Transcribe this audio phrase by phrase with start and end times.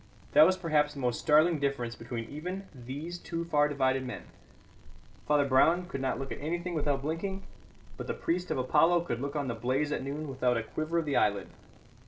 [0.31, 4.23] That was perhaps the most startling difference between even these two far divided men.
[5.27, 7.43] Father Brown could not look at anything without blinking;
[7.97, 10.97] but the priest of Apollo could look on the blaze at noon without a quiver
[10.97, 11.49] of the eyelid.